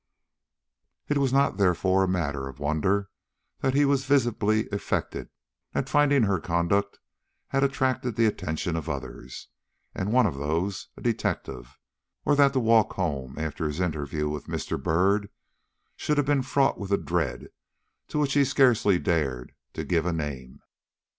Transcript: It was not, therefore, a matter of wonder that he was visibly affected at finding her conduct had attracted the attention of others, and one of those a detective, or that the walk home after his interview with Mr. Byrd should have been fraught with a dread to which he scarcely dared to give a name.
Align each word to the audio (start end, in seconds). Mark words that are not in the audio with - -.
It 1.09 1.19
was 1.19 1.31
not, 1.31 1.57
therefore, 1.57 2.03
a 2.03 2.07
matter 2.07 2.47
of 2.47 2.57
wonder 2.59 3.11
that 3.59 3.75
he 3.75 3.85
was 3.85 4.05
visibly 4.07 4.67
affected 4.71 5.29
at 5.75 5.89
finding 5.89 6.23
her 6.23 6.39
conduct 6.39 6.97
had 7.49 7.63
attracted 7.63 8.15
the 8.15 8.25
attention 8.25 8.75
of 8.75 8.89
others, 8.89 9.49
and 9.93 10.11
one 10.11 10.25
of 10.25 10.37
those 10.39 10.87
a 10.97 11.01
detective, 11.01 11.77
or 12.25 12.35
that 12.35 12.51
the 12.53 12.59
walk 12.59 12.93
home 12.93 13.37
after 13.37 13.67
his 13.67 13.79
interview 13.79 14.27
with 14.27 14.47
Mr. 14.47 14.81
Byrd 14.81 15.29
should 15.95 16.17
have 16.17 16.25
been 16.25 16.41
fraught 16.41 16.79
with 16.79 16.91
a 16.91 16.97
dread 16.97 17.49
to 18.07 18.17
which 18.17 18.33
he 18.33 18.43
scarcely 18.43 18.97
dared 18.97 19.53
to 19.73 19.83
give 19.83 20.07
a 20.07 20.11
name. 20.13 20.61